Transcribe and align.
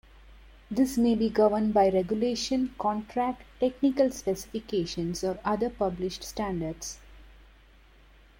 This 0.71 0.97
may 0.97 1.13
be 1.13 1.29
governed 1.29 1.75
by 1.75 1.89
regulation, 1.91 2.73
contract, 2.79 3.43
technical 3.59 4.09
specifications 4.09 5.23
or 5.23 5.39
other 5.45 5.69
published 5.69 6.23
standards. 6.23 6.97